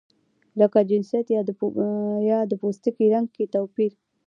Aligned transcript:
لکه 0.59 0.79
جنسیت 0.89 1.27
یا 2.31 2.41
د 2.51 2.53
پوستکي 2.61 3.05
رنګ 3.13 3.27
کې 3.35 3.45
توپیر. 3.53 3.91